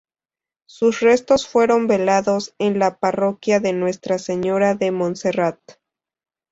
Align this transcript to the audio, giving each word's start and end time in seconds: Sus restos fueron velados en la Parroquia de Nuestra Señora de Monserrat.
Sus 0.65 0.99
restos 1.01 1.47
fueron 1.47 1.85
velados 1.85 2.55
en 2.57 2.79
la 2.79 2.97
Parroquia 2.97 3.59
de 3.59 3.71
Nuestra 3.73 4.17
Señora 4.17 4.73
de 4.73 4.89
Monserrat. 4.89 5.59